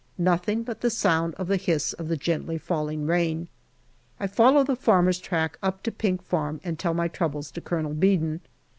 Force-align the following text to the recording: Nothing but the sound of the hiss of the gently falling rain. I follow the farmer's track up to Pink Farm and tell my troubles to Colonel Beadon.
Nothing 0.17 0.63
but 0.63 0.81
the 0.81 0.89
sound 0.89 1.35
of 1.35 1.45
the 1.47 1.57
hiss 1.57 1.93
of 1.93 2.07
the 2.07 2.17
gently 2.17 2.57
falling 2.57 3.05
rain. 3.05 3.49
I 4.19 4.25
follow 4.25 4.63
the 4.63 4.75
farmer's 4.75 5.19
track 5.19 5.59
up 5.61 5.83
to 5.83 5.91
Pink 5.91 6.23
Farm 6.23 6.59
and 6.63 6.79
tell 6.79 6.95
my 6.95 7.07
troubles 7.07 7.51
to 7.51 7.61
Colonel 7.61 7.93
Beadon. 7.93 8.39